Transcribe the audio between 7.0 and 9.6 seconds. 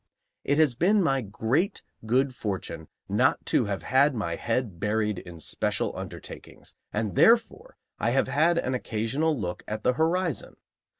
therefore, I have had an occasional